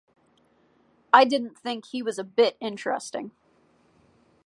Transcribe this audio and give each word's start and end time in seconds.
I 1.13 1.25
didn’t 1.25 1.55
think 1.59 1.85
he 1.85 2.01
was 2.01 2.17
a 2.17 2.23
bit 2.23 2.57
interesting. 2.59 3.29